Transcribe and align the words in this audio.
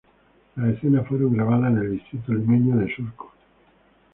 Las 0.55 0.69
escenas 0.73 1.07
fueron 1.07 1.33
grabadas 1.35 1.71
en 1.73 1.77
el 1.77 1.91
distrito 1.91 2.33
limeño 2.33 2.75
de 2.75 2.91
Surco. 2.95 3.33